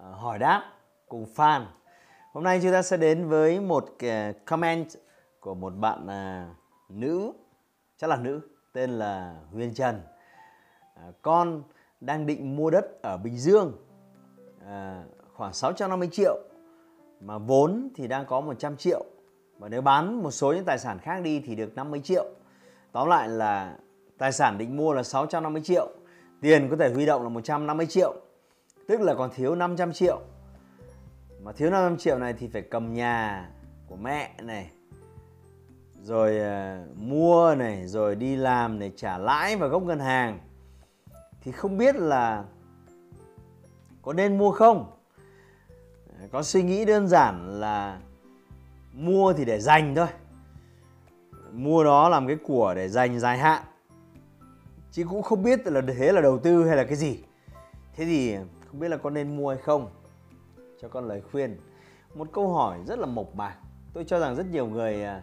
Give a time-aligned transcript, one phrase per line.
[0.00, 0.62] Ờ, hỏi đáp
[1.08, 1.64] cùng fan.
[2.32, 4.86] Hôm nay chúng ta sẽ đến với một cái comment
[5.40, 6.48] của một bạn à,
[6.88, 7.32] nữ,
[7.96, 8.40] chắc là nữ,
[8.72, 10.00] tên là Huyền Trần.
[10.94, 11.62] À, con
[12.00, 13.72] đang định mua đất ở Bình Dương
[14.66, 16.38] à, khoảng 650 triệu
[17.20, 19.04] mà vốn thì đang có 100 triệu
[19.58, 22.24] và nếu bán một số những tài sản khác đi thì được 50 triệu.
[22.92, 23.78] Tóm lại là
[24.18, 25.88] tài sản định mua là 650 triệu
[26.40, 28.25] tiền có thể huy động là 150 triệu
[28.88, 30.20] tức là còn thiếu 500 triệu.
[31.42, 33.48] Mà thiếu 500 triệu này thì phải cầm nhà
[33.88, 34.70] của mẹ này
[36.02, 40.38] rồi uh, mua này rồi đi làm để trả lãi và gốc ngân hàng.
[41.40, 42.44] Thì không biết là
[44.02, 44.92] có nên mua không?
[46.32, 48.00] Có suy nghĩ đơn giản là
[48.92, 50.06] mua thì để dành thôi.
[51.52, 53.62] Mua đó làm cái của để dành dài hạn.
[54.92, 57.18] Chứ cũng không biết là thế là đầu tư hay là cái gì.
[57.96, 58.36] Thế thì
[58.66, 59.90] không biết là con nên mua hay không,
[60.80, 61.56] cho con lời khuyên.
[62.14, 63.56] Một câu hỏi rất là mộc mạc.
[63.92, 65.22] Tôi cho rằng rất nhiều người à,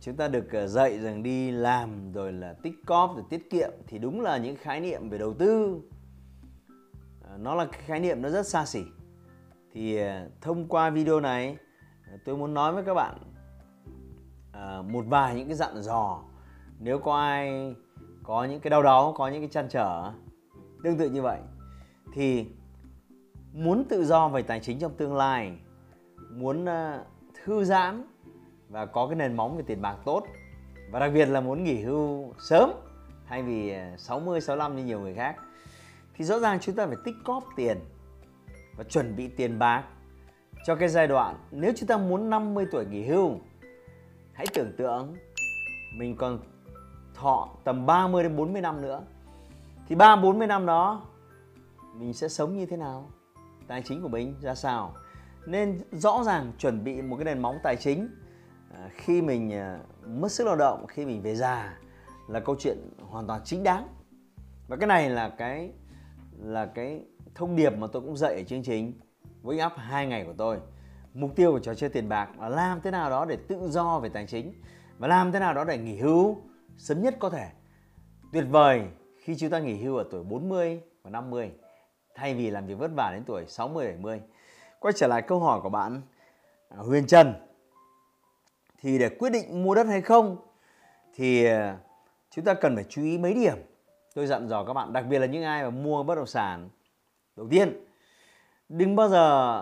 [0.00, 3.70] chúng ta được à, dạy rằng đi làm rồi là tích cóp, rồi tiết kiệm
[3.86, 5.80] thì đúng là những khái niệm về đầu tư.
[7.30, 8.82] À, nó là cái khái niệm nó rất xa xỉ.
[9.72, 10.00] Thì
[10.40, 11.56] thông qua video này
[12.24, 13.18] tôi muốn nói với các bạn
[14.92, 16.22] một vài những cái dặn dò.
[16.78, 17.74] Nếu có ai
[18.22, 20.12] có những cái đau đớn có những cái chăn trở,
[20.84, 21.40] tương tự như vậy
[22.14, 22.46] thì
[23.52, 25.52] muốn tự do về tài chính trong tương lai,
[26.30, 27.04] muốn ờ,
[27.44, 28.04] thư giãn
[28.68, 30.26] và có cái nền móng về tiền bạc tốt
[30.90, 32.70] và đặc biệt là muốn nghỉ hưu sớm
[33.28, 35.36] thay vì ờ, 60 65 như nhiều người khác,
[36.14, 37.78] thì rõ ràng chúng ta phải tích cóp tiền
[38.76, 39.84] và chuẩn bị tiền bạc
[40.66, 43.30] cho cái giai đoạn nếu chúng ta muốn 50 tuổi nghỉ hưu,
[44.32, 45.14] hãy tưởng tượng
[45.98, 46.38] mình còn
[47.14, 49.02] thọ tầm 30 đến 40 năm nữa,
[49.88, 51.02] thì 3 40 năm đó
[51.98, 53.10] mình sẽ sống như thế nào?
[53.66, 54.94] Tài chính của mình ra sao?
[55.46, 58.08] Nên rõ ràng chuẩn bị một cái nền móng tài chính
[58.74, 61.78] à, khi mình à, mất sức lao động, khi mình về già
[62.28, 63.88] là câu chuyện hoàn toàn chính đáng.
[64.68, 65.72] Và cái này là cái
[66.38, 67.04] là cái
[67.34, 68.92] thông điệp mà tôi cũng dạy ở chương trình
[69.42, 70.58] với Up 2 ngày của tôi.
[71.14, 74.00] Mục tiêu của trò chơi tiền bạc là làm thế nào đó để tự do
[74.00, 74.52] về tài chính
[74.98, 76.36] và làm thế nào đó để nghỉ hưu
[76.76, 77.48] sớm nhất có thể.
[78.32, 78.82] Tuyệt vời
[79.16, 81.52] khi chúng ta nghỉ hưu ở tuổi 40 và 50
[82.18, 84.20] thay vì làm việc vất vả đến tuổi 60 70.
[84.78, 86.02] Quay trở lại câu hỏi của bạn
[86.68, 87.34] à, Huyền Trần.
[88.80, 90.36] Thì để quyết định mua đất hay không
[91.14, 91.78] thì à,
[92.30, 93.56] chúng ta cần phải chú ý mấy điểm.
[94.14, 96.68] Tôi dặn dò các bạn, đặc biệt là những ai mà mua bất động sản.
[97.36, 97.84] Đầu tiên,
[98.68, 99.58] đừng bao giờ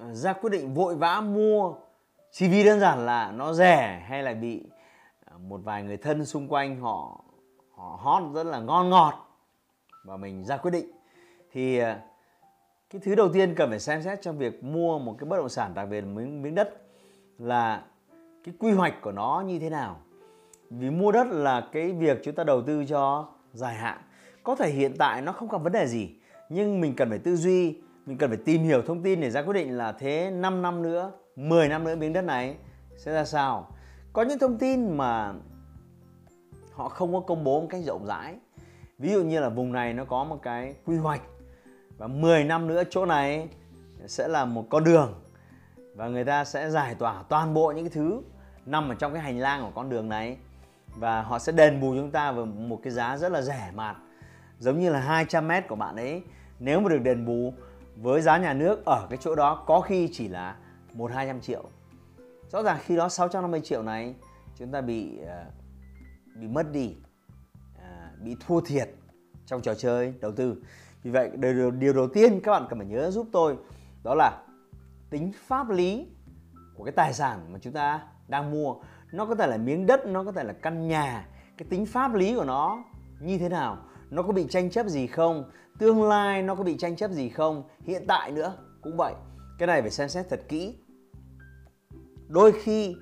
[0.00, 1.74] à, ra quyết định vội vã mua
[2.32, 4.66] chỉ vì đơn giản là nó rẻ hay là bị
[5.38, 7.24] một vài người thân xung quanh họ
[7.74, 9.14] họ hot rất là ngon ngọt
[10.04, 10.99] và mình ra quyết định
[11.52, 12.00] thì à,
[12.90, 15.48] cái thứ đầu tiên cần phải xem xét trong việc mua một cái bất động
[15.48, 16.74] sản đặc biệt miếng miếng đất
[17.38, 17.84] là
[18.44, 20.00] cái quy hoạch của nó như thế nào.
[20.70, 23.98] Vì mua đất là cái việc chúng ta đầu tư cho dài hạn.
[24.42, 26.10] Có thể hiện tại nó không có vấn đề gì,
[26.48, 29.42] nhưng mình cần phải tư duy, mình cần phải tìm hiểu thông tin để ra
[29.42, 32.56] quyết định là thế 5 năm nữa 10 năm nữa miếng đất này
[32.96, 33.68] sẽ ra sao.
[34.12, 35.34] Có những thông tin mà
[36.72, 38.34] họ không có công bố một cách rộng rãi.
[38.98, 41.20] Ví dụ như là vùng này nó có một cái quy hoạch
[42.00, 43.48] và 10 năm nữa chỗ này
[44.06, 45.20] sẽ là một con đường.
[45.94, 48.22] Và người ta sẽ giải tỏa toàn bộ những cái thứ
[48.66, 50.36] nằm ở trong cái hành lang của con đường này.
[50.86, 53.96] Và họ sẽ đền bù chúng ta với một cái giá rất là rẻ mạt.
[54.58, 56.22] Giống như là 200 mét của bạn ấy.
[56.58, 57.54] Nếu mà được đền bù
[57.96, 60.56] với giá nhà nước ở cái chỗ đó, có khi chỉ là
[60.92, 61.64] một hai trăm triệu.
[62.52, 64.14] Rõ ràng khi đó 650 triệu này,
[64.56, 65.44] chúng ta bị ờ,
[66.34, 66.96] bị mất đi
[67.78, 68.90] à, bị thua thiệt
[69.46, 70.56] trong trò chơi, đầu tư
[71.02, 73.56] vì vậy điều, điều đầu tiên các bạn cần phải nhớ giúp tôi
[74.02, 74.42] đó là
[75.10, 76.06] tính pháp lý
[76.74, 78.74] của cái tài sản mà chúng ta đang mua.
[79.12, 81.28] Nó có thể là miếng đất nó có thể là căn nhà.
[81.58, 82.84] Cái tính pháp lý của nó
[83.20, 83.78] như thế nào?
[84.10, 85.50] Nó có bị tranh chấp gì không?
[85.78, 87.62] Tương lai nó có bị tranh chấp gì không?
[87.84, 89.14] Hiện tại nữa cũng vậy.
[89.58, 90.74] Cái này phải xem xét thật kỹ.
[92.28, 92.96] Đôi khi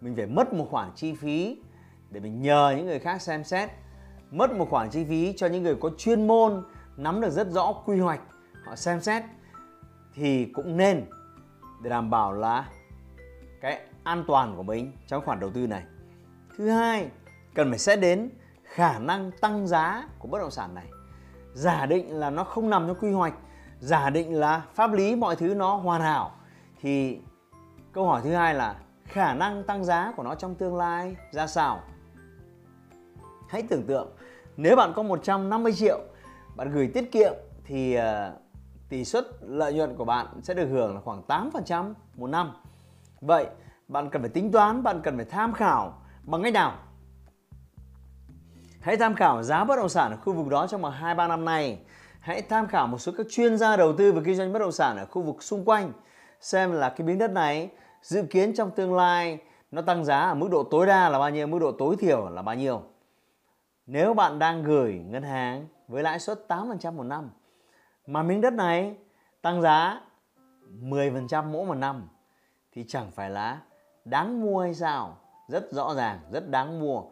[0.00, 1.62] mình phải mất một khoản chi phí
[2.10, 3.70] để mình nhờ những người khác xem xét.
[4.30, 6.64] Mất một khoản chi phí cho những người có chuyên môn
[6.98, 8.20] nắm được rất rõ quy hoạch
[8.64, 9.22] họ xem xét
[10.14, 11.04] thì cũng nên
[11.82, 12.68] để đảm bảo là
[13.60, 15.82] cái an toàn của mình trong khoản đầu tư này.
[16.56, 17.08] Thứ hai,
[17.54, 18.30] cần phải xét đến
[18.64, 20.86] khả năng tăng giá của bất động sản này.
[21.54, 23.34] Giả định là nó không nằm trong quy hoạch,
[23.80, 26.32] giả định là pháp lý mọi thứ nó hoàn hảo
[26.80, 27.20] thì
[27.92, 31.46] câu hỏi thứ hai là khả năng tăng giá của nó trong tương lai ra
[31.46, 31.80] sao?
[33.48, 34.08] Hãy tưởng tượng
[34.56, 36.00] nếu bạn có 150 triệu,
[36.58, 37.32] bạn gửi tiết kiệm
[37.64, 38.32] thì ờ,
[38.88, 42.52] tỷ suất lợi nhuận của bạn sẽ được hưởng là khoảng 8% một năm.
[43.20, 43.46] Vậy
[43.88, 46.78] bạn cần phải tính toán, bạn cần phải tham khảo bằng cách nào?
[48.80, 51.44] Hãy tham khảo giá bất động sản ở khu vực đó trong vòng 2-3 năm
[51.44, 51.78] nay.
[52.20, 54.72] Hãy tham khảo một số các chuyên gia đầu tư và kinh doanh bất động
[54.72, 55.92] sản ở khu vực xung quanh
[56.40, 57.70] xem là cái miếng đất này
[58.02, 59.38] dự kiến trong tương lai
[59.70, 62.28] nó tăng giá ở mức độ tối đa là bao nhiêu, mức độ tối thiểu
[62.28, 62.82] là bao nhiêu.
[63.90, 67.30] Nếu bạn đang gửi ngân hàng với lãi suất 8% một năm
[68.06, 68.96] mà miếng đất này
[69.42, 70.00] tăng giá
[70.82, 72.08] 10% mỗi một năm
[72.72, 73.60] thì chẳng phải là
[74.04, 75.16] đáng mua hay sao?
[75.48, 77.02] Rất rõ ràng, rất đáng mua.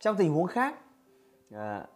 [0.00, 0.74] Trong tình huống khác,
[1.50, 1.86] à,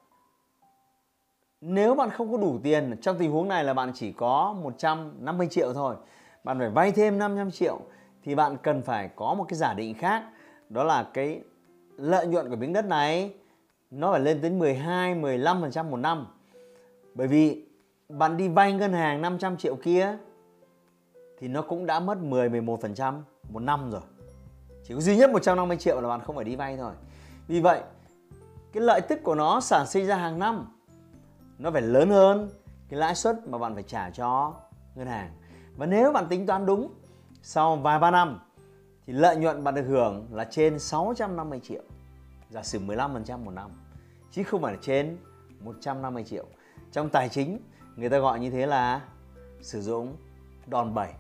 [1.60, 5.48] nếu bạn không có đủ tiền, trong tình huống này là bạn chỉ có 150
[5.50, 5.96] triệu thôi,
[6.44, 7.80] bạn phải vay thêm 500 triệu
[8.22, 10.24] thì bạn cần phải có một cái giả định khác
[10.68, 11.40] đó là cái
[11.96, 13.34] lợi nhuận của miếng đất này
[13.94, 16.26] nó phải lên tới 12 15% một năm.
[17.14, 17.66] Bởi vì
[18.08, 20.16] bạn đi vay ngân hàng 500 triệu kia
[21.38, 24.00] thì nó cũng đã mất 10 11% một năm rồi.
[24.84, 26.92] Chỉ có duy nhất 150 triệu là bạn không phải đi vay thôi.
[27.48, 27.80] Vì vậy,
[28.72, 30.66] cái lợi tức của nó sản sinh ra hàng năm
[31.58, 32.50] nó phải lớn hơn
[32.88, 34.54] cái lãi suất mà bạn phải trả cho
[34.94, 35.30] ngân hàng.
[35.76, 36.94] Và nếu bạn tính toán đúng
[37.42, 38.40] sau vài ba năm
[39.06, 41.82] thì lợi nhuận bạn được hưởng là trên 650 triệu.
[42.50, 43.70] Giả sử 15% một năm
[44.34, 45.16] chứ không phải là trên
[45.60, 46.44] 150 triệu.
[46.92, 47.58] Trong tài chính
[47.96, 49.00] người ta gọi như thế là
[49.60, 50.16] sử dụng
[50.66, 51.12] đòn bẩy.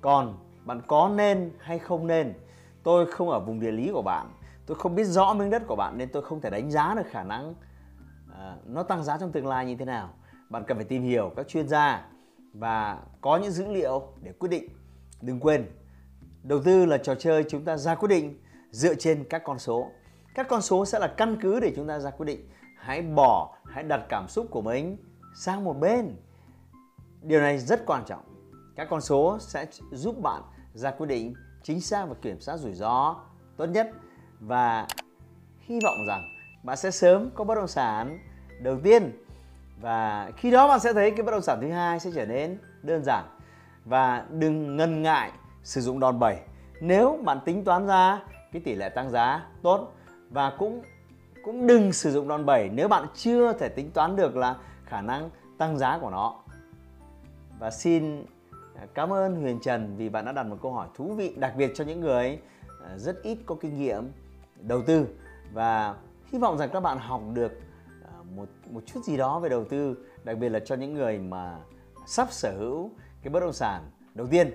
[0.00, 2.34] Còn bạn có nên hay không nên?
[2.82, 4.30] Tôi không ở vùng địa lý của bạn.
[4.66, 7.06] Tôi không biết rõ miếng đất của bạn nên tôi không thể đánh giá được
[7.10, 10.14] khả năng uh, nó tăng giá trong tương lai như thế nào.
[10.48, 12.08] Bạn cần phải tìm hiểu các chuyên gia
[12.54, 14.68] và có những dữ liệu để quyết định.
[15.20, 15.66] Đừng quên
[16.42, 18.38] đầu tư là trò chơi chúng ta ra quyết định
[18.70, 19.90] dựa trên các con số
[20.34, 22.48] các con số sẽ là căn cứ để chúng ta ra quyết định.
[22.78, 24.96] Hãy bỏ, hãy đặt cảm xúc của mình
[25.34, 26.16] sang một bên.
[27.22, 28.22] Điều này rất quan trọng.
[28.76, 30.42] Các con số sẽ giúp bạn
[30.74, 33.16] ra quyết định chính xác và kiểm soát rủi ro
[33.56, 33.90] tốt nhất.
[34.40, 34.86] Và
[35.58, 36.22] hy vọng rằng
[36.62, 38.18] bạn sẽ sớm có bất động sản
[38.60, 39.24] đầu tiên.
[39.80, 42.58] Và khi đó bạn sẽ thấy cái bất động sản thứ hai sẽ trở nên
[42.82, 43.24] đơn giản.
[43.84, 45.32] Và đừng ngần ngại
[45.62, 46.38] sử dụng đòn bẩy.
[46.80, 48.22] Nếu bạn tính toán ra
[48.52, 49.92] cái tỷ lệ tăng giá tốt
[50.30, 50.82] và cũng
[51.44, 55.00] cũng đừng sử dụng đòn bẩy nếu bạn chưa thể tính toán được là khả
[55.00, 56.34] năng tăng giá của nó.
[57.58, 58.24] Và xin
[58.74, 61.52] à, cảm ơn Huyền Trần vì bạn đã đặt một câu hỏi thú vị đặc
[61.56, 62.38] biệt cho những người
[62.84, 64.12] à, rất ít có kinh nghiệm
[64.60, 65.06] đầu tư.
[65.52, 65.94] Và
[66.32, 67.52] hy vọng rằng các bạn học được
[68.04, 71.18] à, một một chút gì đó về đầu tư, đặc biệt là cho những người
[71.18, 71.58] mà
[72.06, 72.90] sắp sở hữu
[73.22, 73.82] cái bất động sản
[74.14, 74.50] đầu tiên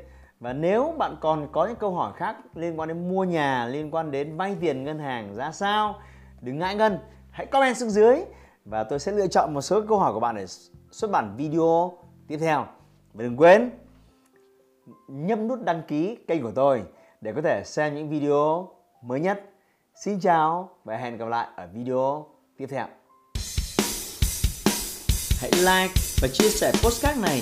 [0.45, 3.91] và nếu bạn còn có những câu hỏi khác liên quan đến mua nhà, liên
[3.91, 5.95] quan đến vay tiền ngân hàng ra sao,
[6.41, 6.99] đừng ngại ngần,
[7.31, 8.21] hãy comment xuống dưới
[8.65, 10.45] và tôi sẽ lựa chọn một số câu hỏi của bạn để
[10.91, 12.65] xuất bản video tiếp theo
[13.13, 13.69] và đừng quên
[15.07, 16.83] nhấp nút đăng ký kênh của tôi
[17.21, 18.69] để có thể xem những video
[19.01, 19.43] mới nhất
[20.03, 22.25] Xin chào và hẹn gặp lại ở video
[22.57, 22.87] tiếp theo.
[25.41, 27.41] Hãy like và chia sẻ postcard này